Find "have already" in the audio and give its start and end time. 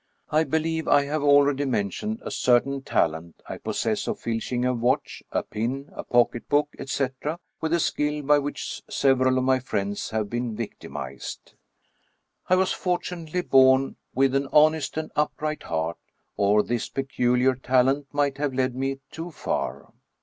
1.05-1.63